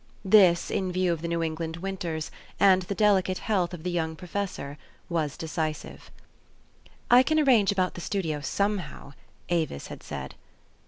[0.25, 4.15] This, in view of the New England winters, and the delicate health of the young
[4.15, 6.09] professor, was decisive."
[7.11, 9.13] I can arrange about the studio somehow,"
[9.49, 10.33] Avis had said.